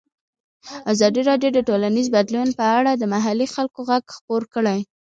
[0.91, 4.79] ازادي راډیو د ټولنیز بدلون په اړه د محلي خلکو غږ خپور کړی.